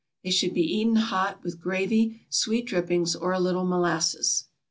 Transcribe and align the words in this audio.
They 0.23 0.31
should 0.31 0.55
be 0.55 0.63
eaten 0.79 0.95
hot, 0.95 1.43
with 1.43 1.61
gravy, 1.61 2.21
sweet 2.27 2.65
drippings, 2.65 3.15
or 3.15 3.33
a 3.33 3.39
little 3.39 3.65
molasses. 3.65 4.45